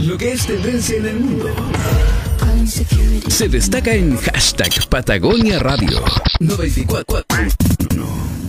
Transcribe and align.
Lo 0.00 0.18
que 0.18 0.32
es 0.32 0.46
tendencia 0.46 0.98
en 0.98 1.06
el 1.06 1.20
mundo. 1.20 1.48
Se 3.28 3.48
destaca 3.48 3.94
en 3.94 4.16
hashtag 4.18 4.86
Patagonia 4.90 5.58
Radio 5.58 6.02
94. 6.40 7.24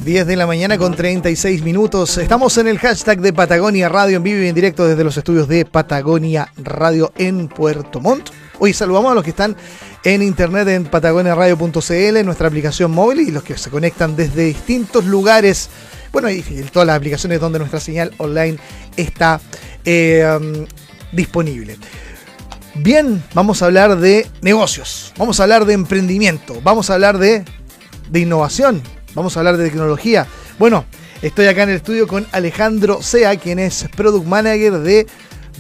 10 0.03 0.27
de 0.27 0.35
la 0.35 0.45
mañana 0.45 0.77
con 0.77 0.93
36 0.93 1.63
minutos. 1.63 2.17
Estamos 2.17 2.57
en 2.57 2.67
el 2.67 2.79
hashtag 2.79 3.21
de 3.21 3.31
Patagonia 3.31 3.87
Radio 3.87 4.17
en 4.17 4.23
vivo 4.23 4.43
y 4.43 4.47
en 4.47 4.55
directo 4.55 4.85
desde 4.85 5.05
los 5.05 5.15
estudios 5.15 5.47
de 5.47 5.63
Patagonia 5.63 6.51
Radio 6.57 7.13
en 7.17 7.47
Puerto 7.47 8.01
Montt. 8.01 8.29
Hoy 8.59 8.73
saludamos 8.73 9.13
a 9.13 9.15
los 9.15 9.23
que 9.23 9.29
están 9.29 9.55
en 10.03 10.21
internet 10.21 10.67
en 10.67 10.85
patagoniaradio.cl, 10.85 12.25
nuestra 12.25 12.47
aplicación 12.47 12.91
móvil 12.91 13.21
y 13.21 13.31
los 13.31 13.43
que 13.43 13.57
se 13.57 13.69
conectan 13.69 14.17
desde 14.17 14.43
distintos 14.43 15.05
lugares. 15.05 15.69
Bueno, 16.11 16.29
y 16.29 16.41
todas 16.73 16.87
las 16.87 16.97
aplicaciones 16.97 17.39
donde 17.39 17.59
nuestra 17.59 17.79
señal 17.79 18.13
online 18.17 18.57
está 18.97 19.39
eh, 19.85 20.25
um, 20.39 20.65
disponible. 21.11 21.77
Bien, 22.75 23.23
vamos 23.33 23.61
a 23.61 23.65
hablar 23.65 23.97
de 23.97 24.27
negocios, 24.41 25.13
vamos 25.17 25.39
a 25.39 25.43
hablar 25.43 25.65
de 25.65 25.73
emprendimiento, 25.73 26.61
vamos 26.63 26.89
a 26.89 26.93
hablar 26.93 27.17
de, 27.17 27.43
de 28.09 28.19
innovación, 28.19 28.83
vamos 29.15 29.35
a 29.35 29.39
hablar 29.39 29.57
de 29.57 29.65
tecnología. 29.65 30.27
Bueno, 30.59 30.85
estoy 31.23 31.47
acá 31.47 31.63
en 31.63 31.69
el 31.69 31.77
estudio 31.77 32.07
con 32.07 32.27
Alejandro 32.31 33.01
Sea, 33.01 33.35
quien 33.37 33.57
es 33.57 33.87
Product 33.95 34.27
Manager 34.27 34.73
de 34.79 35.07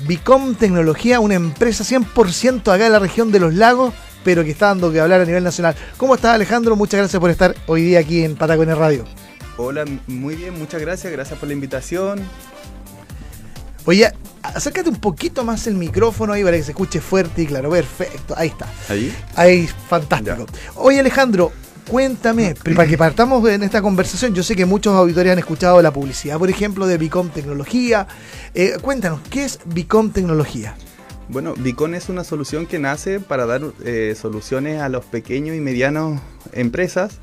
Bicom 0.05 0.53
Tecnología, 0.55 1.19
una 1.19 1.33
empresa 1.33 1.83
100% 1.83 2.71
acá 2.71 2.85
en 2.85 2.91
la 2.91 2.99
región 2.99 3.31
de 3.31 3.39
los 3.39 3.55
lagos, 3.55 3.93
pero 4.23 4.43
que 4.43 4.51
está 4.51 4.67
dando 4.67 4.91
que 4.91 4.99
hablar 4.99 5.21
a 5.21 5.25
nivel 5.25 5.43
nacional. 5.43 5.75
¿Cómo 5.97 6.13
estás 6.13 6.35
Alejandro? 6.35 6.75
Muchas 6.75 6.99
gracias 6.99 7.19
por 7.19 7.31
estar 7.31 7.55
hoy 7.65 7.81
día 7.81 7.99
aquí 7.99 8.23
en 8.23 8.35
Patagonia 8.35 8.75
Radio. 8.75 9.05
Hola, 9.57 9.85
muy 10.05 10.35
bien, 10.35 10.57
muchas 10.59 10.81
gracias, 10.81 11.11
gracias 11.11 11.39
por 11.39 11.47
la 11.47 11.53
invitación. 11.53 12.19
Oye, 13.87 14.11
acércate 14.43 14.89
un 14.89 14.97
poquito 14.97 15.45
más 15.45 15.65
el 15.65 15.75
micrófono 15.75 16.33
ahí 16.33 16.43
para 16.43 16.57
que 16.57 16.63
se 16.63 16.71
escuche 16.71 16.99
fuerte 16.99 17.43
y 17.43 17.45
claro. 17.45 17.69
Perfecto, 17.69 18.33
ahí 18.35 18.49
está. 18.49 18.67
¿Ahí? 18.89 19.15
Ahí, 19.33 19.69
fantástico. 19.87 20.45
Oye, 20.75 20.99
Alejandro, 20.99 21.53
cuéntame, 21.89 22.53
para 22.75 22.85
que 22.85 22.97
partamos 22.97 23.47
en 23.49 23.63
esta 23.63 23.81
conversación, 23.81 24.33
yo 24.33 24.43
sé 24.43 24.57
que 24.57 24.65
muchos 24.65 24.93
auditores 24.93 25.31
han 25.31 25.39
escuchado 25.39 25.81
la 25.81 25.93
publicidad, 25.93 26.37
por 26.37 26.49
ejemplo, 26.49 26.85
de 26.85 26.97
Bicom 26.97 27.29
Tecnología. 27.29 28.09
Eh, 28.53 28.73
cuéntanos, 28.81 29.21
¿qué 29.29 29.45
es 29.45 29.59
Bicom 29.63 30.11
Tecnología? 30.11 30.75
Bueno, 31.29 31.53
Bicom 31.57 31.93
es 31.93 32.09
una 32.09 32.25
solución 32.25 32.65
que 32.65 32.79
nace 32.79 33.21
para 33.21 33.45
dar 33.45 33.61
eh, 33.85 34.17
soluciones 34.19 34.81
a 34.81 34.89
los 34.89 35.05
pequeños 35.05 35.55
y 35.55 35.61
medianos 35.61 36.19
empresas 36.51 37.19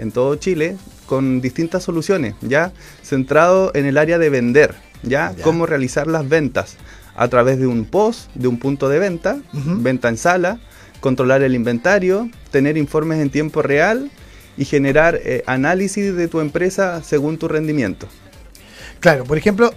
en 0.00 0.10
todo 0.10 0.34
Chile 0.34 0.78
con 1.06 1.40
distintas 1.40 1.84
soluciones, 1.84 2.34
ya 2.40 2.72
centrado 3.04 3.70
en 3.76 3.86
el 3.86 3.98
área 3.98 4.18
de 4.18 4.30
vender 4.30 4.87
¿ya? 5.02 5.34
Cómo 5.42 5.66
realizar 5.66 6.06
las 6.06 6.28
ventas 6.28 6.76
a 7.18 7.28
través 7.28 7.58
de 7.58 7.66
un 7.66 7.84
post, 7.84 8.30
de 8.34 8.46
un 8.48 8.58
punto 8.58 8.88
de 8.88 8.98
venta, 8.98 9.40
venta 9.52 10.08
en 10.08 10.16
sala, 10.16 10.60
controlar 11.00 11.42
el 11.42 11.54
inventario, 11.54 12.30
tener 12.50 12.76
informes 12.76 13.20
en 13.20 13.30
tiempo 13.30 13.60
real 13.60 14.10
y 14.56 14.64
generar 14.64 15.20
eh, 15.24 15.42
análisis 15.46 16.14
de 16.14 16.28
tu 16.28 16.40
empresa 16.40 17.02
según 17.02 17.38
tu 17.38 17.48
rendimiento. 17.48 18.06
Claro, 19.00 19.24
por 19.24 19.36
ejemplo, 19.36 19.72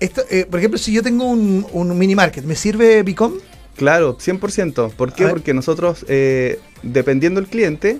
esto, 0.00 0.22
eh, 0.30 0.46
por 0.50 0.60
ejemplo, 0.60 0.78
si 0.78 0.92
yo 0.92 1.02
tengo 1.02 1.24
un, 1.24 1.98
mini 1.98 2.14
market, 2.14 2.44
¿me 2.44 2.54
sirve 2.54 3.02
Bicom? 3.02 3.34
Claro, 3.76 4.18
100%. 4.18 4.92
¿Por 4.92 5.12
qué? 5.14 5.26
Porque 5.26 5.54
nosotros, 5.54 6.04
eh, 6.08 6.58
dependiendo 6.82 7.40
del 7.40 7.48
cliente, 7.48 7.98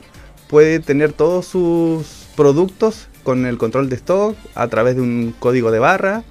puede 0.48 0.78
tener 0.78 1.12
todos 1.12 1.46
sus 1.46 2.26
productos 2.36 3.08
con 3.22 3.46
el 3.46 3.56
control 3.56 3.88
de 3.88 3.96
stock 3.96 4.36
a 4.54 4.68
través 4.68 4.96
de 4.96 5.00
un 5.00 5.34
código 5.38 5.70
de 5.70 5.78
barra 5.78 6.22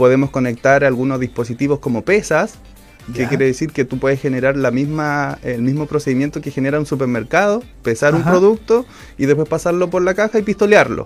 podemos 0.00 0.30
conectar 0.30 0.82
algunos 0.82 1.20
dispositivos 1.20 1.78
como 1.78 2.06
pesas, 2.06 2.54
que 3.14 3.28
quiere 3.28 3.44
decir 3.44 3.70
que 3.70 3.84
tú 3.84 3.98
puedes 3.98 4.18
generar 4.18 4.56
la 4.56 4.70
misma, 4.70 5.38
el 5.42 5.60
mismo 5.60 5.84
procedimiento 5.84 6.40
que 6.40 6.50
genera 6.50 6.78
un 6.78 6.86
supermercado, 6.86 7.62
pesar 7.82 8.14
un 8.14 8.24
producto 8.24 8.86
y 9.18 9.26
después 9.26 9.46
pasarlo 9.46 9.90
por 9.90 10.00
la 10.00 10.14
caja 10.14 10.38
y 10.38 10.42
pistolearlo. 10.42 11.04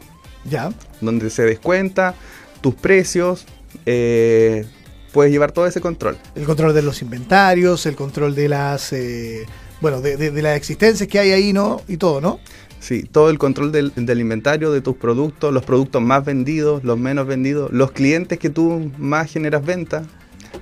Ya. 0.48 0.70
Donde 1.00 1.28
se 1.30 1.42
descuenta 1.42 2.14
tus 2.60 2.76
precios, 2.76 3.46
eh, 3.84 4.64
puedes 5.12 5.32
llevar 5.32 5.50
todo 5.50 5.66
ese 5.66 5.80
control. 5.80 6.16
El 6.36 6.44
control 6.44 6.72
de 6.72 6.82
los 6.82 7.02
inventarios, 7.02 7.86
el 7.86 7.96
control 7.96 8.36
de 8.36 8.48
las, 8.48 8.92
eh, 8.92 9.44
bueno, 9.80 10.02
de, 10.02 10.16
de, 10.16 10.30
de, 10.30 10.40
las 10.40 10.56
existencias 10.56 11.08
que 11.08 11.18
hay 11.18 11.32
ahí, 11.32 11.52
¿no? 11.52 11.80
Y 11.88 11.96
todo, 11.96 12.20
¿no? 12.20 12.38
Sí, 12.84 13.02
todo 13.02 13.30
el 13.30 13.38
control 13.38 13.72
del, 13.72 14.20
inventario, 14.20 14.70
de 14.70 14.82
tus 14.82 14.94
productos, 14.96 15.54
los 15.54 15.64
productos 15.64 16.02
más 16.02 16.22
vendidos, 16.22 16.84
los 16.84 16.98
menos 16.98 17.26
vendidos, 17.26 17.72
los 17.72 17.92
clientes 17.92 18.38
que 18.38 18.50
tú 18.50 18.92
más 18.98 19.32
generas 19.32 19.64
ventas. 19.64 20.06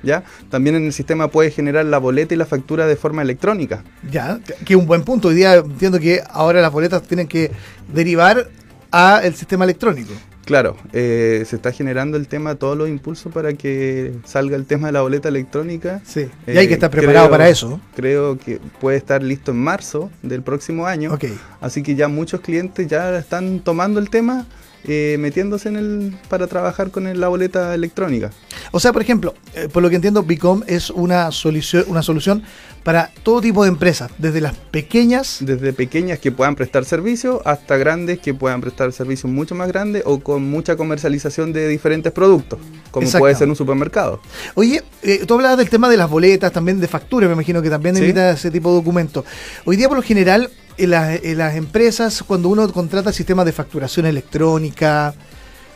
¿Ya? 0.04 0.22
También 0.48 0.76
en 0.76 0.86
el 0.86 0.92
sistema 0.92 1.26
puedes 1.26 1.52
generar 1.52 1.84
la 1.84 1.98
boleta 1.98 2.32
y 2.32 2.36
la 2.36 2.46
factura 2.46 2.86
de 2.86 2.94
forma 2.94 3.22
electrónica. 3.22 3.82
Ya, 4.08 4.38
que 4.64 4.76
un 4.76 4.86
buen 4.86 5.02
punto. 5.02 5.28
Hoy 5.28 5.34
día 5.34 5.56
entiendo 5.56 5.98
que 5.98 6.20
ahora 6.30 6.62
las 6.62 6.70
boletas 6.70 7.02
tienen 7.02 7.26
que 7.26 7.50
derivar 7.92 8.48
a 8.92 9.20
el 9.24 9.34
sistema 9.34 9.64
electrónico. 9.64 10.12
Claro, 10.44 10.76
eh, 10.92 11.44
se 11.46 11.56
está 11.56 11.72
generando 11.72 12.16
el 12.16 12.26
tema, 12.26 12.56
todos 12.56 12.76
los 12.76 12.88
impulsos 12.88 13.32
para 13.32 13.52
que 13.52 14.12
salga 14.24 14.56
el 14.56 14.66
tema 14.66 14.88
de 14.88 14.92
la 14.92 15.02
boleta 15.02 15.28
electrónica. 15.28 16.00
Sí, 16.04 16.28
y 16.46 16.56
hay 16.56 16.66
que 16.66 16.74
estar 16.74 16.90
preparado 16.90 17.30
para 17.30 17.48
eso. 17.48 17.80
Creo 17.94 18.38
que 18.38 18.58
puede 18.80 18.96
estar 18.96 19.22
listo 19.22 19.52
en 19.52 19.58
marzo 19.58 20.10
del 20.22 20.42
próximo 20.42 20.86
año. 20.86 21.12
Ok. 21.14 21.26
Así 21.60 21.82
que 21.82 21.94
ya 21.94 22.08
muchos 22.08 22.40
clientes 22.40 22.88
ya 22.88 23.16
están 23.16 23.60
tomando 23.60 24.00
el 24.00 24.10
tema 24.10 24.46
eh, 24.84 25.16
metiéndose 25.20 25.68
en 25.68 25.76
el 25.76 26.16
para 26.28 26.48
trabajar 26.48 26.90
con 26.90 27.20
la 27.20 27.28
boleta 27.28 27.72
electrónica. 27.72 28.32
O 28.72 28.80
sea, 28.80 28.92
por 28.92 29.00
ejemplo, 29.00 29.34
eh, 29.54 29.68
por 29.72 29.80
lo 29.80 29.88
que 29.88 29.96
entiendo, 29.96 30.24
Bicom 30.24 30.64
es 30.66 30.90
una 30.90 31.30
solución, 31.30 31.84
una 31.86 32.02
solución 32.02 32.42
para 32.82 33.10
todo 33.22 33.40
tipo 33.40 33.62
de 33.62 33.68
empresas, 33.68 34.10
desde 34.18 34.40
las 34.40 34.54
pequeñas. 34.56 35.38
Desde 35.40 35.72
pequeñas 35.72 36.18
que 36.18 36.32
puedan 36.32 36.56
prestar 36.56 36.84
servicio 36.84 37.42
hasta 37.44 37.76
grandes 37.76 38.18
que 38.18 38.34
puedan 38.34 38.60
prestar 38.60 38.92
servicios 38.92 39.30
mucho 39.30 39.54
más 39.54 39.68
grandes 39.68 40.02
o 40.06 40.20
con 40.20 40.48
mucha 40.48 40.76
comercialización 40.76 41.52
de 41.52 41.68
diferentes 41.68 42.12
productos, 42.12 42.58
como 42.90 43.08
puede 43.10 43.34
ser 43.34 43.48
un 43.48 43.56
supermercado. 43.56 44.20
Oye, 44.54 44.82
eh, 45.02 45.24
tú 45.26 45.34
hablabas 45.34 45.58
del 45.58 45.70
tema 45.70 45.88
de 45.88 45.96
las 45.96 46.10
boletas, 46.10 46.52
también 46.52 46.80
de 46.80 46.88
facturas, 46.88 47.28
me 47.28 47.34
imagino 47.34 47.62
que 47.62 47.70
también 47.70 47.96
¿Sí? 47.96 48.04
ese 48.04 48.50
tipo 48.50 48.70
de 48.70 48.76
documentos. 48.76 49.24
Hoy 49.64 49.76
día, 49.76 49.88
por 49.88 49.96
lo 49.96 50.02
general, 50.02 50.50
en, 50.76 50.90
las 51.38 51.54
empresas, 51.54 52.22
cuando 52.22 52.48
uno 52.48 52.70
contrata 52.72 53.12
sistemas 53.12 53.46
de 53.46 53.52
facturación 53.52 54.06
electrónica, 54.06 55.14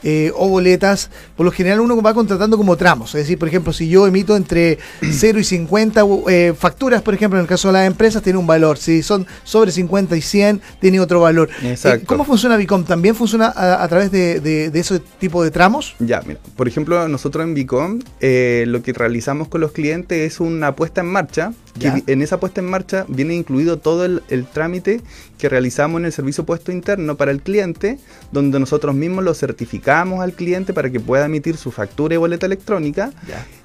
eh, 0.09 0.31
o 0.37 0.49
boletas, 0.49 1.11
por 1.37 1.45
lo 1.45 1.51
general 1.51 1.81
uno 1.81 2.01
va 2.01 2.15
contratando 2.15 2.57
como 2.57 2.77
tramos. 2.77 3.13
Es 3.17 3.23
decir, 3.23 3.41
por 3.41 3.49
ejemplo, 3.49 3.73
si 3.73 3.89
yo 3.89 4.07
emito 4.07 4.37
entre 4.37 4.79
0 5.03 5.41
y 5.41 5.43
50 5.43 6.03
eh, 6.29 6.55
facturas, 6.57 7.03
por 7.03 7.13
ejemplo, 7.13 7.41
en 7.41 7.43
el 7.43 7.49
caso 7.49 7.67
de 7.67 7.73
las 7.73 7.89
empresas, 7.89 8.23
tiene 8.23 8.39
un 8.39 8.47
valor. 8.47 8.79
Si 8.79 9.03
son 9.03 9.27
sobre 9.43 9.73
50 9.73 10.17
y 10.17 10.21
100, 10.21 10.61
tiene 10.81 11.01
otro 11.01 11.19
valor. 11.19 11.51
Eh, 11.61 11.77
¿Cómo 12.07 12.25
funciona 12.25 12.57
Bicom? 12.57 12.85
¿También 12.85 13.17
funciona 13.17 13.53
a, 13.57 13.89
través 13.89 14.13
de, 14.13 14.71
ese 14.73 15.01
tipo 15.19 15.43
de 15.43 15.51
tramos? 15.51 15.97
Ya, 15.99 16.23
mira, 16.25 16.39
por 16.55 16.69
ejemplo, 16.69 17.09
nosotros 17.09 17.45
en 17.45 17.55
Bicom 17.55 17.99
lo 17.99 18.83
que 18.83 18.93
realizamos 18.93 19.49
con 19.49 19.61
los 19.61 19.73
clientes 19.73 20.35
es 20.35 20.39
una 20.39 20.77
puesta 20.77 21.01
en 21.01 21.09
marcha. 21.09 21.53
Que 21.79 22.03
en 22.07 22.23
esa 22.23 22.41
puesta 22.41 22.61
en 22.61 22.69
marcha 22.69 23.05
viene 23.09 23.35
incluido 23.35 23.79
todo 23.79 24.05
el, 24.05 24.23
el 24.29 24.47
trámite 24.47 25.01
que 25.39 25.49
realizamos 25.49 26.01
en 26.01 26.07
el 26.07 26.13
servicio 26.13 26.45
puesto 26.45 26.73
interno 26.73 27.17
para 27.17 27.31
el 27.31 27.43
cliente, 27.43 27.99
donde 28.33 28.59
nosotros 28.59 28.95
mismos 28.95 29.25
lo 29.25 29.35
certificamos 29.35 30.21
al 30.21 30.33
cliente 30.33 30.73
para 30.73 30.91
que 30.91 31.01
pueda 31.01 31.27
emitir 31.27 31.57
su 31.57 31.71
factura 31.71 32.15
y 32.15 32.19
boleta 32.19 32.47
electrónica 32.47 33.13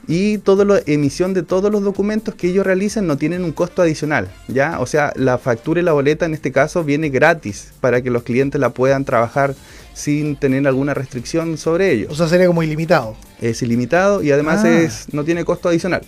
y 0.07 0.39
toda 0.39 0.65
la 0.65 0.81
emisión 0.85 1.33
de 1.33 1.43
todos 1.43 1.71
los 1.71 1.83
documentos 1.83 2.35
que 2.35 2.47
ellos 2.47 2.65
realicen 2.65 3.07
no 3.07 3.17
tienen 3.17 3.43
un 3.43 3.51
costo 3.51 3.81
adicional, 3.81 4.29
¿ya? 4.47 4.79
O 4.79 4.85
sea, 4.85 5.13
la 5.15 5.37
factura 5.37 5.79
y 5.79 5.83
la 5.83 5.93
boleta 5.93 6.25
en 6.25 6.33
este 6.33 6.51
caso 6.51 6.83
viene 6.83 7.09
gratis 7.09 7.71
para 7.79 8.01
que 8.01 8.09
los 8.09 8.23
clientes 8.23 8.59
la 8.59 8.71
puedan 8.71 9.05
trabajar 9.05 9.55
sin 9.93 10.35
tener 10.35 10.67
alguna 10.67 10.93
restricción 10.93 11.57
sobre 11.57 11.91
ellos. 11.91 12.11
O 12.11 12.15
sea, 12.15 12.27
sería 12.27 12.47
como 12.47 12.63
ilimitado. 12.63 13.15
Es 13.41 13.61
ilimitado 13.61 14.21
y 14.23 14.31
además 14.31 14.63
ah. 14.63 14.69
es, 14.69 15.13
no 15.13 15.23
tiene 15.23 15.45
costo 15.45 15.69
adicional. 15.69 16.01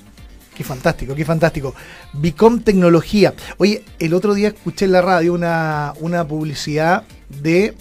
Qué 0.56 0.64
fantástico, 0.64 1.16
qué 1.16 1.26
fantástico. 1.26 1.74
Bicom 2.14 2.60
Tecnología. 2.60 3.34
Oye, 3.58 3.84
el 4.00 4.14
otro 4.14 4.34
día 4.34 4.50
escuché 4.50 4.86
en 4.86 4.92
la 4.92 5.02
radio 5.02 5.34
una, 5.34 5.94
una 6.00 6.28
publicidad 6.28 7.04
de 7.42 7.74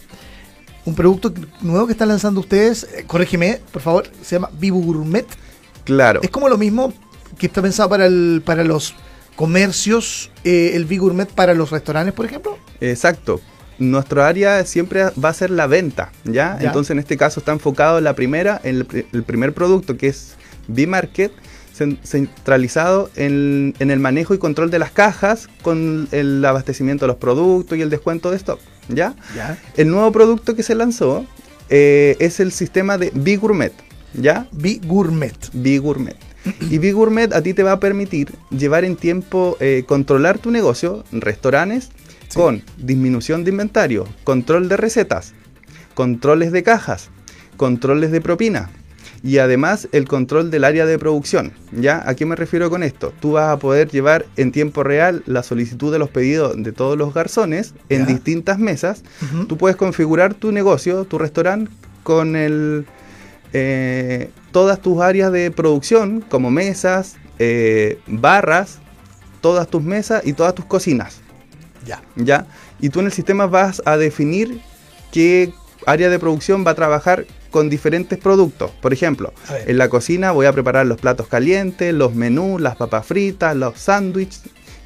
un 0.84 0.94
producto 0.94 1.32
nuevo 1.60 1.86
que 1.86 1.92
están 1.92 2.08
lanzando 2.08 2.40
ustedes, 2.40 2.88
eh, 2.94 3.04
corrígeme, 3.06 3.60
por 3.72 3.82
favor, 3.82 4.04
se 4.22 4.36
llama 4.36 4.50
Vivo 4.58 4.80
Gourmet. 4.80 5.26
Claro. 5.84 6.20
Es 6.22 6.30
como 6.30 6.48
lo 6.48 6.58
mismo 6.58 6.92
que 7.38 7.46
está 7.46 7.62
pensado 7.62 7.88
para, 7.88 8.06
el, 8.06 8.42
para 8.44 8.64
los 8.64 8.94
comercios, 9.36 10.30
eh, 10.44 10.72
el 10.74 10.84
Vivo 10.84 11.06
Gourmet 11.06 11.28
para 11.28 11.54
los 11.54 11.70
restaurantes, 11.70 12.14
por 12.14 12.26
ejemplo. 12.26 12.58
Exacto. 12.80 13.40
Nuestra 13.78 14.28
área 14.28 14.64
siempre 14.64 15.04
va 15.22 15.30
a 15.30 15.34
ser 15.34 15.50
la 15.50 15.66
venta, 15.66 16.12
¿ya? 16.24 16.58
Entonces, 16.60 16.90
en 16.90 16.98
este 16.98 17.16
caso 17.16 17.40
está 17.40 17.52
enfocado 17.52 17.98
en 17.98 18.04
la 18.04 18.14
primera, 18.14 18.60
en 18.62 18.86
el, 19.12 19.24
primer 19.24 19.54
producto 19.54 19.96
que 19.96 20.08
es 20.08 20.36
B-Market, 20.68 21.32
centralizado 21.72 23.10
en, 23.16 23.74
en, 23.78 23.90
el 23.90 23.98
manejo 23.98 24.34
y 24.34 24.38
control 24.38 24.70
de 24.70 24.78
las 24.78 24.90
cajas 24.90 25.48
con 25.62 26.08
el 26.12 26.44
abastecimiento 26.44 27.04
de 27.04 27.08
los 27.08 27.16
productos 27.16 27.78
y 27.78 27.82
el 27.82 27.90
descuento 27.90 28.30
de 28.30 28.36
stock. 28.36 28.60
¿ya? 28.88 29.14
El 29.76 29.90
nuevo 29.90 30.12
producto 30.12 30.54
que 30.54 30.62
se 30.62 30.74
lanzó 30.74 31.26
eh, 31.68 32.16
es 32.18 32.40
el 32.40 32.52
sistema 32.52 32.98
de 32.98 33.10
B-Gourmet, 33.14 33.72
¿ya? 34.14 34.48
B-Gourmet. 34.52 35.36
B-Gourmet. 35.52 36.16
Y 36.60 36.78
Big 36.78 36.96
a 37.32 37.40
ti 37.42 37.54
te 37.54 37.62
va 37.62 37.72
a 37.72 37.80
permitir 37.80 38.32
llevar 38.50 38.84
en 38.84 38.96
tiempo, 38.96 39.56
eh, 39.60 39.84
controlar 39.86 40.38
tu 40.38 40.50
negocio, 40.50 41.04
restaurantes, 41.12 41.90
con 42.34 42.64
disminución 42.78 43.44
de 43.44 43.50
inventario, 43.50 44.08
control 44.24 44.68
de 44.68 44.76
recetas, 44.76 45.34
controles 45.94 46.50
de 46.50 46.64
cajas, 46.64 47.10
controles 47.56 48.10
de 48.10 48.20
propina 48.20 48.70
y 49.22 49.38
además 49.38 49.88
el 49.92 50.08
control 50.08 50.50
del 50.50 50.64
área 50.64 50.84
de 50.84 50.98
producción. 50.98 51.52
¿Ya? 51.72 52.02
¿A 52.06 52.14
qué 52.14 52.26
me 52.26 52.34
refiero 52.34 52.70
con 52.70 52.82
esto? 52.82 53.12
Tú 53.20 53.32
vas 53.32 53.50
a 53.50 53.58
poder 53.58 53.88
llevar 53.88 54.26
en 54.36 54.50
tiempo 54.50 54.82
real 54.82 55.22
la 55.26 55.42
solicitud 55.42 55.92
de 55.92 55.98
los 55.98 56.10
pedidos 56.10 56.54
de 56.56 56.72
todos 56.72 56.98
los 56.98 57.14
garzones 57.14 57.74
en 57.88 58.06
distintas 58.06 58.58
mesas. 58.58 59.04
Tú 59.48 59.56
puedes 59.56 59.76
configurar 59.76 60.34
tu 60.34 60.50
negocio, 60.50 61.04
tu 61.04 61.18
restaurante, 61.18 61.70
con 62.02 62.34
el, 62.34 62.84
eh, 63.52 64.30
todas 64.50 64.80
tus 64.80 65.00
áreas 65.00 65.30
de 65.30 65.50
producción, 65.50 66.20
como 66.20 66.50
mesas, 66.50 67.16
eh, 67.38 67.98
barras, 68.08 68.80
todas 69.40 69.68
tus 69.68 69.82
mesas 69.82 70.22
y 70.26 70.32
todas 70.32 70.54
tus 70.54 70.64
cocinas. 70.64 71.20
Ya. 71.86 72.02
¿Ya? 72.16 72.46
Y 72.80 72.88
tú 72.88 73.00
en 73.00 73.06
el 73.06 73.12
sistema 73.12 73.46
vas 73.46 73.82
a 73.84 73.96
definir 73.96 74.60
qué 75.12 75.52
área 75.86 76.08
de 76.08 76.18
producción 76.18 76.64
va 76.66 76.72
a 76.72 76.74
trabajar 76.74 77.24
con 77.52 77.70
diferentes 77.70 78.18
productos. 78.18 78.72
Por 78.80 78.92
ejemplo, 78.92 79.32
en 79.66 79.78
la 79.78 79.88
cocina 79.88 80.32
voy 80.32 80.46
a 80.46 80.52
preparar 80.52 80.86
los 80.86 81.00
platos 81.00 81.28
calientes, 81.28 81.94
los 81.94 82.16
menús, 82.16 82.60
las 82.60 82.74
papas 82.74 83.06
fritas, 83.06 83.54
los 83.54 83.78
sándwiches 83.78 84.42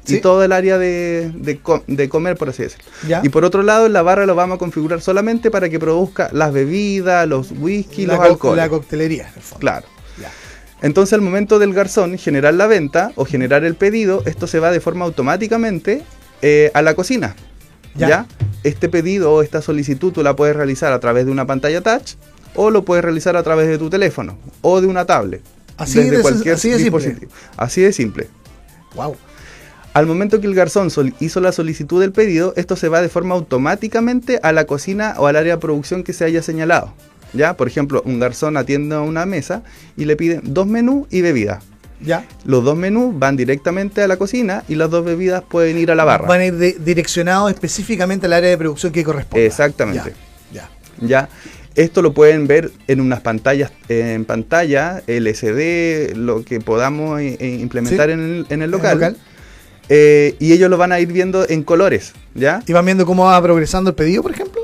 y 0.07 0.19
todo 0.19 0.43
el 0.43 0.51
área 0.51 0.77
de, 0.77 1.31
de, 1.33 2.09
comer, 2.09 2.37
por 2.37 2.49
así 2.49 2.63
decirlo. 2.63 2.85
Y 3.23 3.29
por 3.29 3.43
otro 3.43 3.63
lado, 3.63 3.87
en 3.87 3.93
la 3.93 4.03
barra 4.03 4.27
lo 4.27 4.35
vamos 4.35 4.57
a 4.57 4.59
configurar 4.59 5.01
solamente 5.01 5.49
para 5.49 5.69
que 5.69 5.79
produzca 5.79 6.29
las 6.31 6.53
bebidas, 6.53 7.27
los 7.27 7.51
whisky, 7.51 8.05
los 8.05 8.19
alcoholes. 8.19 8.57
La 8.57 8.69
coctelería, 8.69 9.33
Claro. 9.57 9.87
Entonces, 10.83 11.13
al 11.13 11.21
momento 11.21 11.57
del 11.57 11.73
garzón 11.73 12.19
generar 12.19 12.53
la 12.53 12.67
venta 12.67 13.11
o 13.15 13.25
generar 13.25 13.63
el 13.63 13.73
pedido, 13.73 14.21
esto 14.27 14.45
se 14.45 14.59
va 14.59 14.69
de 14.69 14.79
forma 14.79 15.05
automáticamente 15.05 16.03
eh, 16.43 16.69
a 16.75 16.83
la 16.83 16.93
cocina. 16.93 17.35
¿Ya? 17.95 18.27
Este 18.63 18.89
pedido 18.89 19.33
o 19.33 19.41
esta 19.41 19.63
solicitud 19.63 20.13
tú 20.13 20.21
la 20.21 20.35
puedes 20.35 20.55
realizar 20.55 20.93
a 20.93 20.99
través 20.99 21.25
de 21.25 21.31
una 21.31 21.47
pantalla 21.47 21.81
touch 21.81 22.11
o 22.57 22.69
lo 22.69 22.83
puedes 22.83 23.05
realizar 23.05 23.37
a 23.37 23.43
través 23.43 23.69
de 23.69 23.77
tu 23.77 23.89
teléfono 23.89 24.37
o 24.61 24.81
de 24.81 24.87
una 24.87 25.05
tablet. 25.05 25.41
Así 25.77 25.99
desde 25.99 26.17
de, 26.17 26.21
cualquier 26.21 26.55
así 26.55 26.69
de 26.69 26.77
dispositivo. 26.77 27.19
Simple. 27.19 27.37
Así 27.55 27.81
de 27.81 27.93
simple. 27.93 28.27
Wow. 28.95 29.15
Al 29.93 30.05
momento 30.05 30.41
que 30.41 30.47
el 30.47 30.53
garzón 30.53 30.91
hizo 31.19 31.39
la 31.39 31.51
solicitud 31.51 32.01
del 32.01 32.11
pedido, 32.11 32.53
esto 32.55 32.75
se 32.75 32.89
va 32.89 33.01
de 33.01 33.09
forma 33.09 33.35
automáticamente 33.35 34.39
a 34.43 34.51
la 34.51 34.65
cocina 34.65 35.15
o 35.17 35.27
al 35.27 35.35
área 35.35 35.55
de 35.55 35.61
producción 35.61 36.03
que 36.03 36.13
se 36.13 36.25
haya 36.25 36.43
señalado. 36.43 36.93
¿Ya? 37.33 37.57
Por 37.57 37.67
ejemplo, 37.67 38.01
un 38.05 38.19
garzón 38.19 38.57
atiende 38.57 38.95
a 38.95 39.01
una 39.01 39.25
mesa 39.25 39.63
y 39.95 40.05
le 40.05 40.15
pide 40.15 40.39
dos 40.43 40.67
menús 40.67 41.07
y 41.09 41.21
bebida. 41.21 41.61
¿Ya? 41.99 42.25
Los 42.45 42.63
dos 42.63 42.77
menús 42.77 43.17
van 43.17 43.37
directamente 43.37 44.03
a 44.03 44.07
la 44.07 44.17
cocina 44.17 44.63
y 44.67 44.75
las 44.75 44.91
dos 44.91 45.03
bebidas 45.03 45.43
pueden 45.43 45.79
ir 45.79 45.89
a 45.89 45.95
la 45.95 46.05
barra. 46.05 46.27
Van 46.27 46.41
a 46.41 46.45
ir 46.45 46.83
direccionados 46.83 47.51
específicamente 47.51 48.27
al 48.27 48.33
área 48.33 48.49
de 48.49 48.57
producción 48.57 48.91
que 48.91 49.03
corresponde. 49.03 49.45
Exactamente. 49.45 50.13
Ya. 50.53 50.69
ya. 51.01 51.29
Esto 51.77 52.01
lo 52.01 52.11
pueden 52.11 52.47
ver 52.47 52.71
en 52.87 52.99
unas 52.99 53.21
pantallas, 53.21 53.71
en 53.87 54.25
pantalla, 54.25 55.03
LCD, 55.05 56.15
lo 56.15 56.43
que 56.43 56.59
podamos 56.59 57.21
eh, 57.21 57.37
eh, 57.39 57.59
implementar 57.61 58.09
en, 58.09 58.47
el, 58.49 58.71
local. 58.71 59.15
Eh, 59.87 60.35
y 60.39 60.53
ellos 60.53 60.71
lo 60.71 60.77
van 60.77 60.91
a 60.91 60.99
ir 60.99 61.13
viendo 61.13 61.47
en 61.47 61.61
colores, 61.61 62.13
¿ya? 62.33 62.63
¿Y 62.65 62.73
van 62.73 62.83
viendo 62.83 63.05
cómo 63.05 63.25
va 63.25 63.39
progresando 63.43 63.91
el 63.91 63.95
pedido, 63.95 64.23
por 64.23 64.31
ejemplo? 64.31 64.61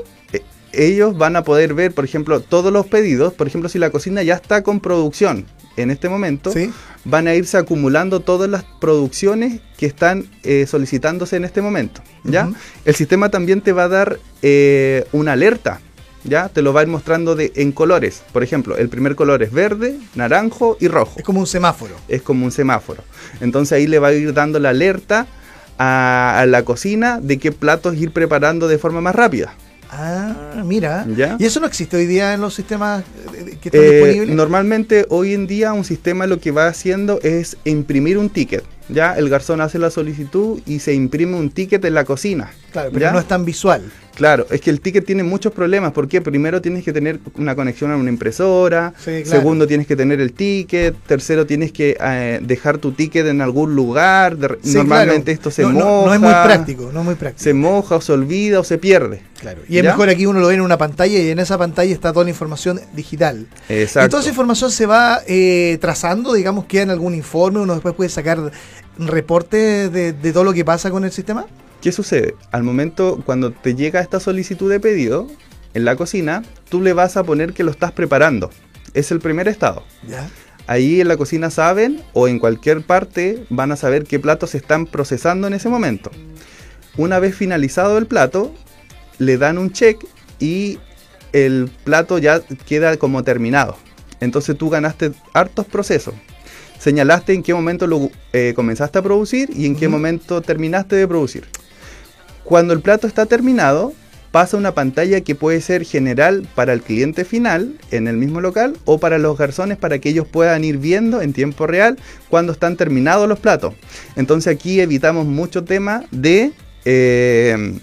ellos 0.76 1.16
van 1.16 1.36
a 1.36 1.44
poder 1.44 1.72
ver, 1.72 1.94
por 1.94 2.04
ejemplo, 2.04 2.40
todos 2.40 2.72
los 2.72 2.86
pedidos. 2.86 3.32
Por 3.32 3.46
ejemplo, 3.46 3.68
si 3.68 3.78
la 3.78 3.90
cocina 3.90 4.24
ya 4.24 4.34
está 4.34 4.64
con 4.64 4.80
producción 4.80 5.46
en 5.76 5.92
este 5.92 6.08
momento, 6.08 6.52
van 7.04 7.28
a 7.28 7.34
irse 7.36 7.56
acumulando 7.56 8.18
todas 8.18 8.50
las 8.50 8.64
producciones 8.80 9.60
que 9.78 9.86
están 9.86 10.26
solicitándose 10.66 11.36
en 11.36 11.44
este 11.44 11.62
momento, 11.62 12.02
¿ya? 12.24 12.50
El 12.84 12.96
sistema 12.96 13.28
también 13.28 13.60
te 13.60 13.70
va 13.70 13.84
a 13.84 13.88
dar 13.88 14.18
una 15.12 15.34
alerta 15.34 15.80
¿ya? 16.24 16.48
Te 16.48 16.62
lo 16.62 16.72
va 16.72 16.80
a 16.80 16.82
ir 16.82 16.88
mostrando 16.88 17.36
de, 17.36 17.52
en 17.56 17.72
colores. 17.72 18.22
Por 18.32 18.42
ejemplo, 18.42 18.76
el 18.76 18.88
primer 18.88 19.14
color 19.14 19.42
es 19.42 19.52
verde, 19.52 19.96
naranjo 20.14 20.76
y 20.80 20.88
rojo. 20.88 21.14
Es 21.18 21.24
como 21.24 21.40
un 21.40 21.46
semáforo. 21.46 21.94
Es 22.08 22.22
como 22.22 22.44
un 22.44 22.52
semáforo. 22.52 23.02
Entonces 23.40 23.72
ahí 23.72 23.86
le 23.86 23.98
va 23.98 24.08
a 24.08 24.12
ir 24.12 24.32
dando 24.34 24.58
la 24.58 24.70
alerta 24.70 25.26
a, 25.78 26.44
la 26.48 26.64
cocina 26.64 27.20
de 27.20 27.38
qué 27.38 27.52
platos 27.52 27.96
ir 27.96 28.12
preparando 28.12 28.68
de 28.68 28.78
forma 28.78 29.00
más 29.00 29.14
rápida. 29.14 29.54
Ah, 29.90 30.62
mira. 30.64 31.06
¿Y 31.38 31.44
eso 31.44 31.60
no 31.60 31.66
existe 31.66 31.96
hoy 31.96 32.06
día 32.06 32.34
en 32.34 32.40
los 32.40 32.54
sistemas 32.54 33.04
que 33.60 33.68
están 33.68 33.80
eh, 33.82 33.90
disponibles? 33.90 34.34
Normalmente 34.34 35.06
hoy 35.08 35.34
en 35.34 35.46
día 35.46 35.72
un 35.72 35.84
sistema 35.84 36.26
lo 36.26 36.40
que 36.40 36.50
va 36.50 36.66
haciendo 36.66 37.20
es 37.22 37.56
imprimir 37.64 38.18
un 38.18 38.28
ticket. 38.28 38.64
Ya 38.88 39.14
el 39.14 39.28
garzón 39.28 39.60
hace 39.60 39.78
la 39.78 39.90
solicitud 39.90 40.60
y 40.66 40.80
se 40.80 40.92
imprime 40.92 41.36
un 41.36 41.50
ticket 41.50 41.84
en 41.84 41.94
la 41.94 42.04
cocina. 42.04 42.50
Claro, 42.72 42.90
pero 42.92 43.12
no 43.12 43.18
es 43.18 43.26
tan 43.26 43.44
visual. 43.44 43.82
Claro, 44.14 44.46
es 44.50 44.60
que 44.60 44.70
el 44.70 44.80
ticket 44.80 45.04
tiene 45.04 45.24
muchos 45.24 45.52
problemas, 45.52 45.92
porque 45.92 46.20
primero 46.20 46.62
tienes 46.62 46.84
que 46.84 46.92
tener 46.92 47.18
una 47.36 47.56
conexión 47.56 47.90
a 47.90 47.96
una 47.96 48.10
impresora, 48.10 48.94
segundo 49.24 49.66
tienes 49.66 49.86
que 49.86 49.96
tener 49.96 50.20
el 50.20 50.32
ticket, 50.32 50.94
tercero 51.06 51.46
tienes 51.46 51.72
que 51.72 51.96
eh, 52.00 52.38
dejar 52.40 52.78
tu 52.78 52.92
ticket 52.92 53.26
en 53.26 53.40
algún 53.40 53.74
lugar, 53.74 54.36
normalmente 54.62 55.32
esto 55.32 55.50
se 55.50 55.66
moja. 55.66 55.84
No, 55.84 56.14
es 56.14 56.20
muy 56.20 56.32
práctico, 56.32 56.90
no 56.92 57.00
es 57.00 57.06
muy 57.06 57.14
práctico. 57.16 57.42
Se 57.42 57.54
moja 57.54 57.96
o 57.96 58.00
se 58.00 58.12
olvida 58.12 58.60
o 58.60 58.64
se 58.64 58.78
pierde. 58.78 59.22
Claro, 59.40 59.62
y 59.68 59.78
es 59.78 59.84
mejor 59.84 60.08
aquí 60.08 60.26
uno 60.26 60.40
lo 60.40 60.46
ve 60.46 60.54
en 60.54 60.60
una 60.60 60.78
pantalla 60.78 61.18
y 61.18 61.28
en 61.28 61.38
esa 61.38 61.58
pantalla 61.58 61.92
está 61.92 62.12
toda 62.12 62.24
la 62.24 62.30
información 62.30 62.80
digital. 62.94 63.46
Exacto. 63.68 64.06
Y 64.06 64.10
toda 64.10 64.20
esa 64.20 64.30
información 64.30 64.70
se 64.70 64.86
va 64.86 65.20
eh, 65.26 65.76
trazando, 65.80 66.32
digamos, 66.32 66.66
queda 66.66 66.82
en 66.82 66.90
algún 66.90 67.14
informe, 67.14 67.60
uno 67.60 67.74
después 67.74 67.94
puede 67.94 68.10
sacar 68.10 68.52
reporte 68.98 69.88
de, 69.90 70.12
de 70.12 70.32
todo 70.32 70.44
lo 70.44 70.52
que 70.52 70.64
pasa 70.64 70.90
con 70.90 71.04
el 71.04 71.12
sistema. 71.12 71.46
¿Qué 71.80 71.92
sucede? 71.92 72.34
Al 72.50 72.62
momento 72.62 73.22
cuando 73.26 73.50
te 73.52 73.74
llega 73.74 74.00
esta 74.00 74.20
solicitud 74.20 74.70
de 74.70 74.80
pedido 74.80 75.26
en 75.74 75.84
la 75.84 75.96
cocina, 75.96 76.42
tú 76.68 76.80
le 76.80 76.92
vas 76.92 77.16
a 77.16 77.24
poner 77.24 77.52
que 77.52 77.64
lo 77.64 77.70
estás 77.70 77.92
preparando. 77.92 78.50
Es 78.94 79.10
el 79.10 79.20
primer 79.20 79.48
estado. 79.48 79.84
¿Ya? 80.08 80.28
Ahí 80.66 81.00
en 81.00 81.08
la 81.08 81.16
cocina 81.16 81.50
saben 81.50 82.02
o 82.14 82.26
en 82.26 82.38
cualquier 82.38 82.82
parte 82.82 83.44
van 83.50 83.70
a 83.70 83.76
saber 83.76 84.04
qué 84.04 84.18
platos 84.18 84.50
se 84.50 84.56
están 84.56 84.86
procesando 84.86 85.46
en 85.46 85.52
ese 85.52 85.68
momento. 85.68 86.10
Una 86.96 87.18
vez 87.18 87.34
finalizado 87.34 87.98
el 87.98 88.06
plato, 88.06 88.54
le 89.18 89.36
dan 89.36 89.58
un 89.58 89.72
check 89.72 90.02
y 90.38 90.78
el 91.32 91.70
plato 91.84 92.18
ya 92.18 92.40
queda 92.40 92.96
como 92.96 93.24
terminado. 93.24 93.76
Entonces 94.20 94.56
tú 94.56 94.70
ganaste 94.70 95.12
hartos 95.34 95.66
procesos. 95.66 96.14
Señalaste 96.84 97.32
en 97.32 97.42
qué 97.42 97.54
momento 97.54 97.86
lo 97.86 98.10
eh, 98.34 98.52
comenzaste 98.54 98.98
a 98.98 99.02
producir 99.02 99.48
y 99.56 99.64
en 99.64 99.74
qué 99.74 99.88
momento 99.88 100.42
terminaste 100.42 100.96
de 100.96 101.08
producir. 101.08 101.46
Cuando 102.44 102.74
el 102.74 102.82
plato 102.82 103.06
está 103.06 103.24
terminado, 103.24 103.94
pasa 104.32 104.58
una 104.58 104.74
pantalla 104.74 105.22
que 105.22 105.34
puede 105.34 105.62
ser 105.62 105.86
general 105.86 106.46
para 106.54 106.74
el 106.74 106.82
cliente 106.82 107.24
final 107.24 107.72
en 107.90 108.06
el 108.06 108.18
mismo 108.18 108.42
local 108.42 108.76
o 108.84 108.98
para 108.98 109.16
los 109.16 109.38
garzones 109.38 109.78
para 109.78 109.98
que 109.98 110.10
ellos 110.10 110.28
puedan 110.28 110.62
ir 110.62 110.76
viendo 110.76 111.22
en 111.22 111.32
tiempo 111.32 111.66
real 111.66 111.98
cuando 112.28 112.52
están 112.52 112.76
terminados 112.76 113.26
los 113.30 113.38
platos. 113.38 113.72
Entonces 114.14 114.54
aquí 114.54 114.82
evitamos 114.82 115.24
mucho 115.24 115.64
tema 115.64 116.04
de... 116.10 116.52
Eh, 116.84 117.78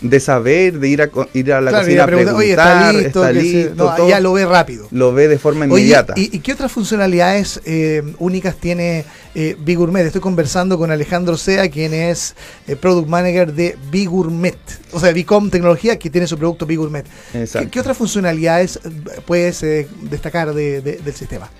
de 0.00 0.20
saber, 0.20 0.78
de 0.78 0.88
ir 0.88 1.02
a, 1.02 1.10
ir 1.34 1.52
a 1.52 1.60
la 1.60 1.72
cocina 1.72 2.04
a 2.04 2.06
preguntar, 2.06 2.34
Oye, 2.34 2.52
está 3.06 3.32
listo, 3.32 4.08
ya 4.08 4.20
lo 4.20 4.32
ve 4.32 4.46
rápido. 4.46 4.88
Lo 4.90 5.12
ve 5.12 5.28
de 5.28 5.38
forma 5.38 5.66
inmediata. 5.66 6.14
¿y, 6.16 6.38
qué 6.40 6.52
otras 6.52 6.72
funcionalidades 6.72 7.60
eh, 7.64 8.02
únicas 8.18 8.56
tiene 8.56 9.04
eh, 9.34 9.56
Bigurmet? 9.58 10.06
Estoy 10.06 10.20
conversando 10.20 10.78
con 10.78 10.90
Alejandro 10.90 11.36
Sea, 11.36 11.68
quien 11.70 11.92
es 11.92 12.34
eh, 12.66 12.76
Product 12.76 13.08
Manager 13.08 13.52
de 13.52 13.76
Bigurmet. 13.90 14.58
O 14.92 15.00
sea, 15.00 15.12
Bicom 15.12 15.50
Tecnología, 15.50 15.98
que 15.98 16.10
tiene 16.10 16.26
su 16.26 16.38
producto 16.38 16.66
Bigurmet. 16.66 17.06
¿Qué, 17.32 17.68
¿Qué, 17.70 17.80
otras 17.80 17.96
funcionalidades 17.96 18.80
eh, 18.84 19.20
puedes 19.26 19.60
destacar 20.02 20.54
del 20.54 21.14
sistema? 21.14 21.50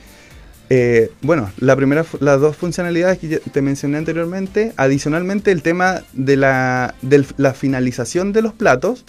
Eh, 0.73 1.11
bueno, 1.21 1.51
la 1.59 1.75
primera, 1.75 2.07
las 2.21 2.41
dos 2.41 2.57
funcionalidades 2.57 3.19
que 3.19 3.39
te 3.39 3.61
mencioné 3.61 3.99
anteriormente, 3.99 4.73
adicionalmente 4.77 5.51
el 5.51 5.63
tema 5.63 6.03
de 6.13 6.37
la, 6.37 6.95
de 7.03 7.27
la 7.39 7.55
finalización 7.55 8.33
de 8.33 8.43
los 8.43 8.53
platos, 8.53 9.05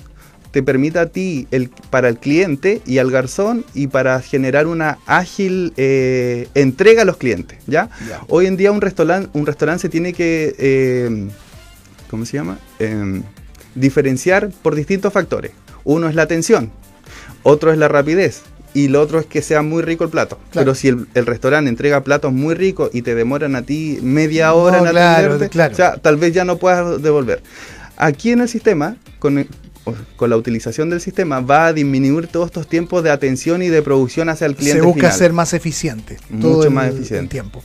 te 0.50 0.64
permite 0.64 0.98
a 0.98 1.06
ti, 1.06 1.48
el, 1.52 1.70
para 1.92 2.10
el 2.10 2.18
cliente 2.18 2.82
y 2.88 2.98
al 2.98 3.12
garzón, 3.12 3.64
y 3.76 3.88
para 3.88 4.20
generar 4.22 4.66
una 4.66 4.98
ágil 5.06 5.72
eh, 5.78 6.50
entrega 6.56 7.04
a 7.04 7.06
los 7.06 7.18
clientes. 7.18 7.60
¿ya? 7.68 7.90
Hoy 8.28 8.48
en 8.48 8.58
día 8.58 8.72
un 8.72 8.82
restaurante 8.82 9.30
un 9.34 9.46
restaurante 9.46 9.84
se 9.84 9.90
tiene 9.90 10.14
que, 10.14 10.56
eh, 10.58 11.30
¿cómo 12.10 12.26
se 12.26 12.38
llama? 12.38 12.58
Em, 12.80 13.22
diferenciar 13.76 14.50
por 14.64 14.74
distintos 14.74 15.14
factores. 15.14 15.52
Uno 15.84 16.10
es 16.10 16.16
la 16.16 16.24
atención, 16.24 16.72
otro 17.44 17.72
es 17.72 17.78
la 17.78 17.88
rapidez 17.88 18.42
y 18.74 18.88
lo 18.88 19.02
otro 19.02 19.20
es 19.20 19.26
que 19.26 19.42
sea 19.42 19.62
muy 19.62 19.82
rico 19.82 20.04
el 20.04 20.10
plato. 20.10 20.38
Pero 20.54 20.76
si 20.76 20.88
el, 20.88 21.08
restaurante 21.14 21.70
entrega 21.70 22.04
platos 22.04 22.32
muy 22.32 22.56
ricos 22.56 22.90
y 22.94 23.02
te 23.02 23.16
demoran 23.16 23.56
a 23.56 23.64
ti 23.64 24.00
media 24.02 24.54
hora 24.54 24.80
en 24.80 24.98
atenderte, 24.98 25.62
o 25.62 25.76
sea, 25.76 25.98
tal 25.98 26.18
vez 26.18 26.34
ya 26.34 26.46
no 26.46 26.58
puedas 26.58 27.02
devolver. 27.02 27.42
Aquí 27.98 28.32
en 28.32 28.42
el 28.42 28.50
sistema, 28.50 28.96
con, 29.20 29.48
con 30.16 30.30
la 30.30 30.38
utilización 30.38 30.90
del 30.90 31.02
sistema 31.02 31.42
va 31.42 31.68
a 31.68 31.74
disminuir 31.74 32.28
todos 32.28 32.48
estos 32.48 32.68
tiempos 32.68 33.04
de 33.04 33.12
atención 33.12 33.62
y 33.62 33.68
de 33.68 33.82
producción 33.82 34.30
hacia 34.30 34.48
el 34.48 34.56
cliente. 34.56 34.80
Se 34.80 34.86
busca 34.86 35.12
ser 35.12 35.34
más 35.34 35.54
eficiente. 35.54 36.18
Mucho 36.30 36.72
más 36.72 36.94
eficiente. 36.94 37.30
tiempo. 37.30 37.64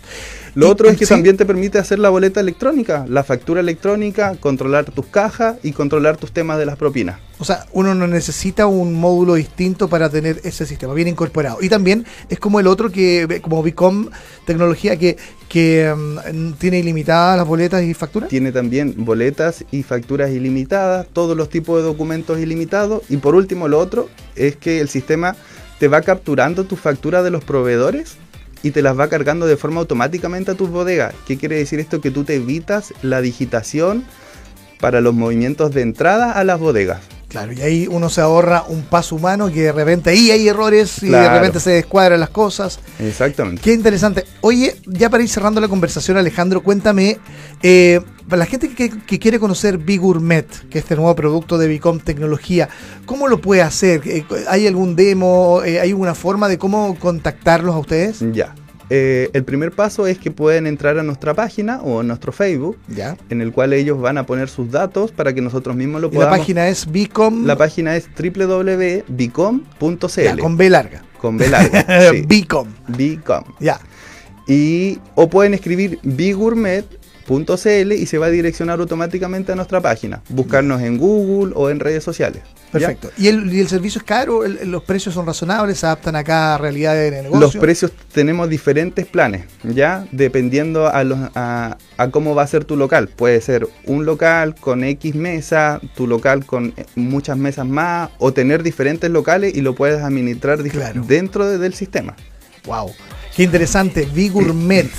Lo 0.56 0.70
otro 0.70 0.88
es 0.88 0.96
que 0.96 1.04
también 1.04 1.36
te 1.36 1.44
permite 1.44 1.78
hacer 1.78 1.98
la 1.98 2.08
boleta 2.08 2.40
electrónica, 2.40 3.04
la 3.08 3.22
factura 3.24 3.60
electrónica, 3.60 4.34
controlar 4.40 4.86
tus 4.86 5.04
cajas 5.04 5.58
y 5.62 5.72
controlar 5.72 6.16
tus 6.16 6.32
temas 6.32 6.58
de 6.58 6.64
las 6.64 6.76
propinas. 6.76 7.20
O 7.38 7.44
sea, 7.44 7.66
uno 7.72 7.94
no 7.94 8.06
necesita 8.06 8.66
un 8.66 8.94
módulo 8.94 9.34
distinto 9.34 9.88
para 9.88 10.08
tener 10.08 10.40
ese 10.44 10.64
sistema 10.64 10.94
bien 10.94 11.08
incorporado. 11.08 11.58
Y 11.60 11.68
también 11.68 12.06
es 12.30 12.38
como 12.38 12.58
el 12.58 12.68
otro 12.68 12.90
que, 12.90 13.40
como 13.42 13.62
Bicom 13.62 14.08
Tecnología, 14.46 14.96
que, 14.96 15.18
que 15.50 15.94
mm, 15.94 16.52
tiene 16.52 16.78
ilimitadas 16.78 17.36
las 17.36 17.46
boletas 17.46 17.82
y 17.82 17.92
facturas. 17.92 18.30
Tiene 18.30 18.50
también 18.50 18.94
boletas 18.96 19.62
y 19.70 19.82
facturas 19.82 20.30
ilimitadas, 20.30 21.06
todos 21.12 21.36
los 21.36 21.50
tipos 21.50 21.76
de 21.76 21.82
documentos 21.82 22.40
ilimitados. 22.40 23.02
Y 23.10 23.18
por 23.18 23.34
último, 23.34 23.68
lo 23.68 23.78
otro 23.78 24.08
es 24.34 24.56
que 24.56 24.80
el 24.80 24.88
sistema 24.88 25.36
te 25.78 25.88
va 25.88 26.00
capturando 26.00 26.64
tus 26.64 26.80
facturas 26.80 27.22
de 27.22 27.30
los 27.30 27.44
proveedores 27.44 28.16
y 28.66 28.72
te 28.72 28.82
las 28.82 28.98
va 28.98 29.08
cargando 29.08 29.46
de 29.46 29.56
forma 29.56 29.78
automáticamente 29.78 30.50
a 30.50 30.54
tus 30.54 30.68
bodegas. 30.68 31.14
¿Qué 31.24 31.36
quiere 31.36 31.56
decir 31.56 31.78
esto? 31.78 32.00
Que 32.00 32.10
tú 32.10 32.24
te 32.24 32.34
evitas 32.34 32.92
la 33.00 33.20
digitación 33.20 34.04
para 34.80 35.00
los 35.00 35.14
movimientos 35.14 35.72
de 35.72 35.82
entrada 35.82 36.32
a 36.32 36.42
las 36.42 36.58
bodegas. 36.58 36.98
Claro, 37.28 37.52
y 37.52 37.60
ahí 37.60 37.88
uno 37.88 38.10
se 38.10 38.20
ahorra 38.20 38.64
un 38.66 38.82
paso 38.82 39.14
humano 39.14 39.52
que 39.52 39.62
de 39.62 39.72
repente 39.72 40.10
ahí 40.10 40.32
hay 40.32 40.48
errores 40.48 41.00
y 41.00 41.10
de 41.10 41.28
repente 41.28 41.60
se 41.60 41.70
descuadran 41.70 42.18
las 42.18 42.30
cosas. 42.30 42.80
Exactamente. 42.98 43.62
Qué 43.62 43.72
interesante. 43.72 44.24
Oye, 44.40 44.74
ya 44.86 45.10
para 45.10 45.22
ir 45.22 45.28
cerrando 45.28 45.60
la 45.60 45.68
conversación, 45.68 46.16
Alejandro, 46.16 46.62
cuéntame, 46.64 47.18
eh, 47.62 48.00
para 48.28 48.40
la 48.40 48.46
gente 48.46 48.68
que, 48.70 48.90
quiere 49.18 49.38
conocer 49.38 49.78
Bigurmet, 49.78 50.46
que 50.68 50.78
es 50.78 50.84
este 50.84 50.96
nuevo 50.96 51.14
producto 51.14 51.58
de 51.58 51.68
Bicom 51.68 52.00
Tecnología, 52.00 52.68
¿cómo 53.04 53.28
lo 53.28 53.40
puede 53.40 53.62
hacer? 53.62 54.02
Eh, 54.04 54.24
¿Hay 54.48 54.66
algún 54.66 54.96
demo? 54.96 55.62
Eh, 55.64 55.80
¿Hay 55.80 55.90
alguna 55.90 56.14
forma 56.14 56.48
de 56.48 56.58
cómo 56.58 56.96
contactarlos 56.98 57.74
a 57.74 57.78
ustedes? 57.78 58.24
Ya. 58.32 58.54
Eh, 58.88 59.30
el 59.32 59.42
primer 59.44 59.72
paso 59.72 60.06
es 60.06 60.16
que 60.18 60.30
pueden 60.30 60.68
entrar 60.68 60.96
a 60.98 61.02
nuestra 61.02 61.34
página 61.34 61.80
o 61.82 62.00
a 62.00 62.02
nuestro 62.04 62.30
Facebook, 62.30 62.78
¿Ya? 62.88 63.16
en 63.30 63.40
el 63.40 63.52
cual 63.52 63.72
ellos 63.72 64.00
van 64.00 64.16
a 64.16 64.26
poner 64.26 64.48
sus 64.48 64.70
datos 64.70 65.10
para 65.10 65.32
que 65.32 65.40
nosotros 65.40 65.74
mismos 65.74 66.00
lo 66.00 66.10
podamos. 66.10 66.32
¿La 66.32 66.38
página 66.38 66.68
es 66.68 66.90
Bicom? 66.90 67.46
La 67.46 67.56
página 67.56 67.96
es 67.96 68.08
www.bicom.cl. 68.16 69.60
Con 70.40 70.56
B 70.56 70.70
larga. 70.70 71.02
Con 71.20 71.36
B 71.36 71.48
larga. 71.48 72.12
Bicom. 72.26 72.68
Bicom. 72.88 73.42
Ya. 73.58 73.80
Y, 74.46 75.00
o 75.16 75.28
pueden 75.28 75.54
escribir 75.54 75.98
bigurmet.cl 77.26 77.92
y 77.92 78.06
se 78.06 78.18
va 78.18 78.26
a 78.26 78.30
direccionar 78.30 78.80
automáticamente 78.80 79.52
a 79.52 79.54
nuestra 79.54 79.80
página. 79.80 80.22
Buscarnos 80.28 80.82
en 80.82 80.98
Google 80.98 81.52
o 81.54 81.70
en 81.70 81.80
redes 81.80 82.04
sociales. 82.04 82.42
Perfecto. 82.70 83.10
¿Y 83.16 83.28
el, 83.28 83.68
servicio 83.68 84.00
es 84.00 84.04
caro? 84.04 84.42
¿Los 84.46 84.82
precios 84.82 85.14
son 85.14 85.26
razonables? 85.26 85.78
¿Se 85.78 85.86
adaptan 85.86 86.16
a 86.16 86.58
realidades 86.58 87.10
de 87.10 87.22
negocio? 87.22 87.40
Los 87.40 87.56
precios 87.56 87.92
tenemos 88.12 88.48
diferentes 88.48 89.06
planes, 89.06 89.44
¿ya? 89.62 90.06
Dependiendo 90.12 90.88
a, 90.88 91.04
los, 91.04 91.18
a, 91.34 91.78
cómo 92.10 92.34
va 92.34 92.42
a 92.42 92.46
ser 92.46 92.64
tu 92.64 92.76
local. 92.76 93.08
Puede 93.08 93.40
ser 93.40 93.66
un 93.84 94.04
local 94.04 94.54
con 94.56 94.84
X 94.84 95.14
mesa, 95.14 95.80
tu 95.94 96.06
local 96.06 96.44
con 96.44 96.74
muchas 96.96 97.36
mesas 97.38 97.66
más, 97.66 98.10
o 98.18 98.32
tener 98.32 98.62
diferentes 98.62 99.10
locales 99.10 99.54
y 99.54 99.62
lo 99.62 99.74
puedes 99.74 100.02
administrar 100.02 100.62
dentro 100.62 101.58
del 101.58 101.74
sistema. 101.74 102.14
¡Wow! 102.66 102.90
¡Qué 103.34 103.44
interesante! 103.44 104.08
Bigurmet. 104.12 104.90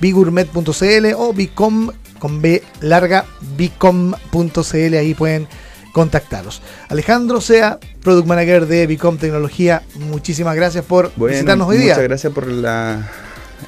Bigurmet.cl 0.00 1.14
o 1.16 1.32
Bicom 1.32 1.90
con 2.18 2.40
B 2.40 2.62
larga, 2.80 3.24
bicom.cl. 3.56 4.94
Ahí 4.94 5.14
pueden 5.14 5.48
contactaros. 5.92 6.60
Alejandro 6.88 7.40
Sea, 7.40 7.78
Product 8.02 8.28
Manager 8.28 8.66
de 8.66 8.86
Bicom 8.86 9.16
Tecnología, 9.16 9.82
muchísimas 9.94 10.54
gracias 10.54 10.84
por 10.84 11.10
visitarnos 11.16 11.68
hoy 11.68 11.78
día. 11.78 11.94
Muchas 11.94 12.04
gracias 12.04 12.32
por 12.34 12.46
la, 12.48 13.10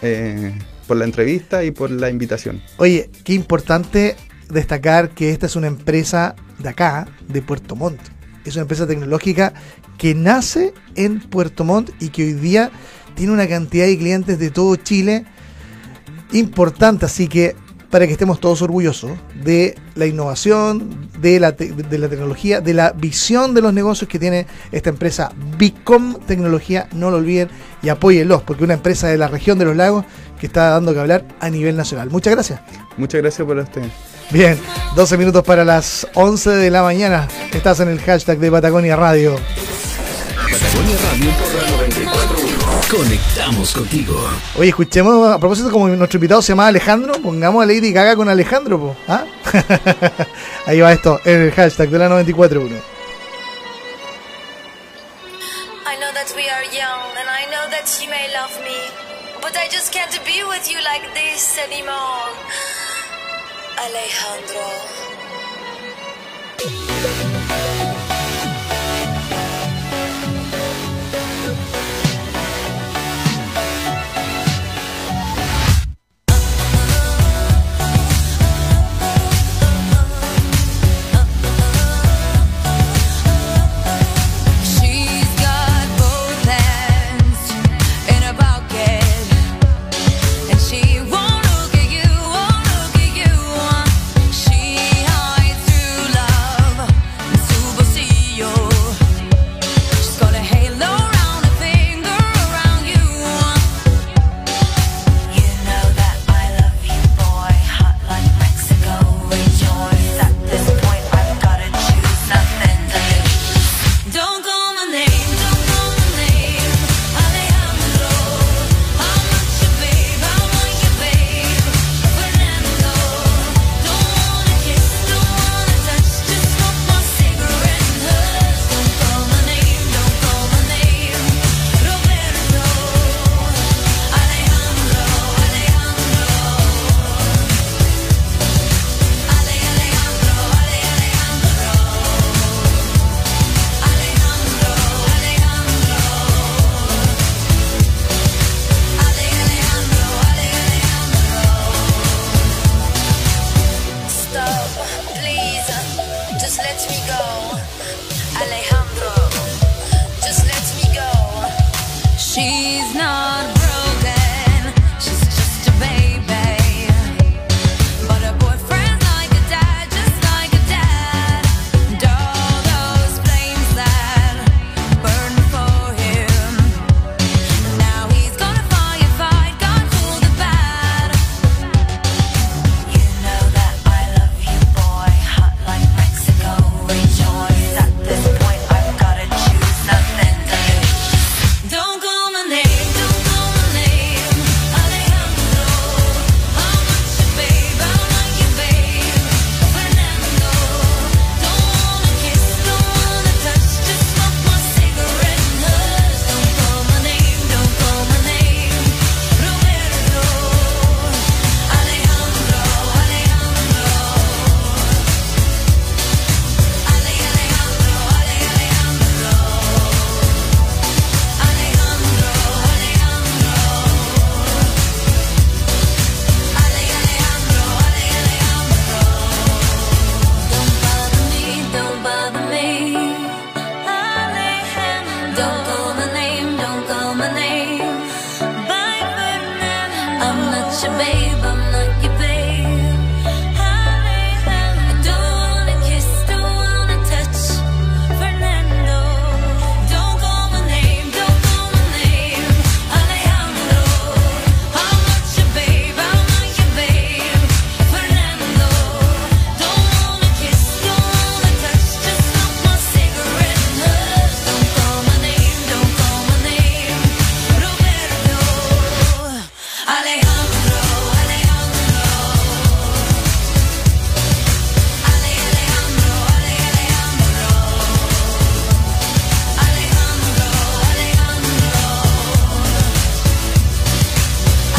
eh, 0.02 0.52
por 0.87 0.99
la 0.99 1.06
entrevista 1.06 1.64
y 1.64 1.70
por 1.70 1.90
la 1.90 2.11
invitación. 2.11 2.62
Oye, 2.76 3.11
qué 3.25 3.32
importante 3.32 4.14
destacar 4.50 5.11
que 5.11 5.30
esta 5.30 5.47
es 5.47 5.56
una 5.56 5.68
empresa 5.68 6.37
de 6.58 6.68
acá, 6.68 7.08
de 7.28 7.40
Puerto 7.40 7.76
Montt. 7.76 8.00
Es 8.44 8.56
una 8.56 8.62
empresa 8.62 8.87
tecnológica 8.87 9.54
que 9.97 10.14
nace 10.14 10.75
en 10.97 11.20
Puerto 11.20 11.64
Montt 11.64 11.90
y 11.99 12.11
que 12.11 12.25
hoy 12.25 12.32
día 12.35 12.70
tiene 13.14 13.32
una 13.32 13.49
cantidad 13.49 13.87
de 13.87 13.97
clientes 13.97 14.38
de 14.38 14.50
todo 14.50 14.76
Chile 14.76 15.25
importante. 16.32 17.06
Así 17.06 17.28
que 17.28 17.56
para 17.90 18.06
que 18.06 18.12
estemos 18.12 18.38
todos 18.38 18.61
orgullosos 18.62 19.12
de 19.42 19.75
la 19.94 20.06
innovación, 20.06 21.08
de 21.20 21.40
la, 21.40 21.52
de 21.52 21.99
la 21.99 22.08
tecnología, 22.08 22.61
de 22.61 22.75
la 22.75 22.92
visión 22.92 23.54
de 23.54 23.62
los 23.62 23.73
negocios 23.73 24.08
que 24.08 24.18
tiene 24.18 24.47
esta 24.73 24.90
empresa 24.90 25.32
Bicom 25.56 26.18
Tecnología. 26.26 26.88
No 26.92 27.11
lo 27.11 27.16
olviden 27.16 27.49
y 27.82 27.88
apóyenlos, 27.88 28.42
porque 28.42 28.64
una 28.64 28.75
empresa 28.75 29.08
de 29.08 29.16
la 29.16 29.28
región 29.28 29.58
de 29.58 29.64
los 29.64 29.76
lagos 29.76 30.04
que 30.38 30.47
está 30.47 30.70
dando 30.70 30.92
que 30.92 31.00
hablar 31.00 31.25
a 31.40 31.50
nivel 31.50 31.76
nacional. 31.76 32.11
Muchas 32.11 32.35
gracias. 32.35 32.61
Muchas 32.97 33.23
gracias 33.23 33.47
por 33.47 33.58
este. 33.58 33.82
Bien, 34.30 34.58
12 34.94 35.16
minutos 35.16 35.42
para 35.42 35.64
las 35.64 36.06
11 36.14 36.50
de 36.50 36.70
la 36.70 36.82
mañana. 36.82 37.26
Estás 37.52 37.80
en 37.80 37.88
el 37.88 38.00
hashtag 38.00 38.38
de 38.38 38.50
Patagonia 38.50 38.97
Radio. 38.97 39.37
Patagonia 40.37 40.97
Radio 41.11 41.30
por 41.30 41.54
la 41.54 41.70
94 41.70 42.27
Conectamos 42.90 43.75
contigo. 43.75 44.14
Oye, 44.57 44.71
escuchemos, 44.71 45.30
a 45.30 45.38
propósito, 45.38 45.71
como 45.71 45.88
nuestro 45.88 46.16
invitado 46.16 46.40
se 46.40 46.52
llama 46.52 46.68
Alejandro, 46.68 47.12
pongamos 47.21 47.62
a 47.62 47.66
Lady 47.66 47.92
Gaga 47.92 48.16
con 48.16 48.30
Alejandro, 48.30 48.97
¿ah? 49.07 49.26
Ahí 50.66 50.80
va 50.80 50.92
esto, 50.92 51.21
en 51.26 51.42
el 51.42 51.52
hashtag 51.52 51.90
de 51.90 51.99
la 51.99 52.09
941. 52.09 52.76
I 55.85 55.97
know 56.00 56.12
that 56.14 56.33
we 56.35 56.49
are 56.49 56.64
young 56.73 57.12
and 57.18 57.28
I 57.28 57.45
know 57.50 57.68
that 57.71 57.87
you 58.00 58.09
may 58.09 58.33
love 58.33 58.59
me, 58.64 58.80
but 59.42 59.54
I 59.54 59.68
just 59.71 59.92
can't 59.92 60.18
be 60.25 60.42
with 60.49 60.71
you 60.71 60.78
like 60.83 61.12
this 61.12 61.59
anymore. 61.59 62.33
Alejandro. 63.76 64.64